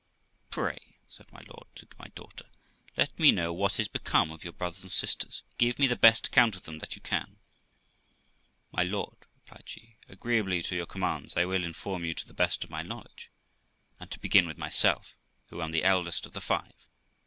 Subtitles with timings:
[0.49, 2.45] 'Pray', said my lord to my daughter,
[2.97, 6.25] 'let me know what is become of your brothers and sisters; give me the best
[6.25, 7.37] account of them that you can.'
[8.71, 12.63] 'My lord', replied she, 'agreeably to your commands, I will inform you to the best
[12.63, 13.29] of my knowledge;
[13.99, 15.13] and to begin with myself,
[15.49, 16.73] who am the eldest of the five.